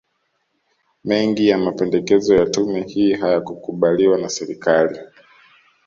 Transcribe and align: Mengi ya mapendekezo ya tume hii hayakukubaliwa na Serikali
Mengi 1.03 1.47
ya 1.47 1.57
mapendekezo 1.57 2.35
ya 2.35 2.45
tume 2.45 2.81
hii 2.81 3.13
hayakukubaliwa 3.13 4.17
na 4.17 4.29
Serikali 4.29 4.99